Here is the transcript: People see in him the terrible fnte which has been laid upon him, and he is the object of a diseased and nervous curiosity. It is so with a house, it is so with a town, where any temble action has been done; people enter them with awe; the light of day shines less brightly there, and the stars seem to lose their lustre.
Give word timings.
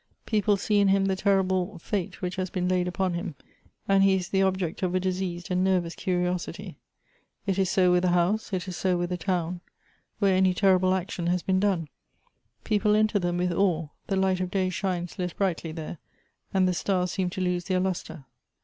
People 0.25 0.57
see 0.57 0.79
in 0.79 0.87
him 0.87 1.05
the 1.05 1.15
terrible 1.15 1.77
fnte 1.79 2.15
which 2.21 2.35
has 2.37 2.49
been 2.49 2.67
laid 2.67 2.87
upon 2.87 3.13
him, 3.13 3.35
and 3.87 4.01
he 4.01 4.15
is 4.15 4.29
the 4.29 4.41
object 4.41 4.81
of 4.81 4.95
a 4.95 4.99
diseased 4.99 5.51
and 5.51 5.63
nervous 5.63 5.93
curiosity. 5.93 6.79
It 7.45 7.59
is 7.59 7.69
so 7.69 7.91
with 7.91 8.03
a 8.03 8.07
house, 8.07 8.51
it 8.51 8.67
is 8.67 8.75
so 8.75 8.97
with 8.97 9.11
a 9.11 9.17
town, 9.17 9.61
where 10.17 10.33
any 10.35 10.55
temble 10.55 10.95
action 10.95 11.27
has 11.27 11.43
been 11.43 11.59
done; 11.59 11.87
people 12.63 12.95
enter 12.95 13.19
them 13.19 13.37
with 13.37 13.51
awe; 13.51 13.89
the 14.07 14.15
light 14.15 14.39
of 14.39 14.49
day 14.49 14.69
shines 14.71 15.19
less 15.19 15.33
brightly 15.33 15.71
there, 15.71 15.99
and 16.51 16.67
the 16.67 16.73
stars 16.73 17.11
seem 17.11 17.29
to 17.29 17.41
lose 17.41 17.65
their 17.65 17.79
lustre. 17.79 18.25